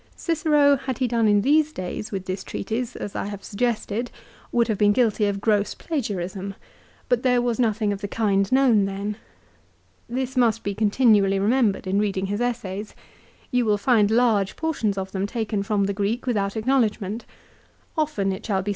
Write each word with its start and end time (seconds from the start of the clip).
Cicero, 0.15 0.77
had 0.77 0.97
he 0.97 1.07
done 1.07 1.27
in 1.27 1.41
these 1.41 1.71
days 1.71 2.11
with 2.11 2.25
this 2.25 2.43
treatise 2.43 2.95
as 2.95 3.15
I 3.15 3.25
have 3.25 3.43
suggested, 3.43 4.09
would 4.51 4.67
have 4.67 4.79
been 4.79 4.93
guilty 4.93 5.27
of 5.27 5.39
gross 5.39 5.75
plagiarism, 5.75 6.55
but 7.07 7.21
there 7.21 7.39
was 7.39 7.59
nothing 7.59 7.93
of 7.93 8.01
the 8.01 8.07
kind 8.07 8.51
known 8.51 8.85
then. 8.85 9.17
This 10.09 10.35
must 10.35 10.63
be 10.63 10.73
continually 10.73 11.37
remembered 11.37 11.85
in 11.85 11.99
reading 11.99 12.25
his 12.25 12.41
essays. 12.41 12.95
You 13.51 13.63
will 13.65 13.77
find 13.77 14.09
large 14.09 14.55
portions 14.55 14.97
of 14.97 15.11
them 15.11 15.27
taken 15.27 15.61
from 15.61 15.83
the 15.83 15.93
Greek 15.93 16.25
without 16.25 16.53
acknow 16.55 16.81
ledgment. 16.81 17.25
Often 17.95 18.31
it 18.31 18.43
shall 18.43 18.63
be. 18.63 18.69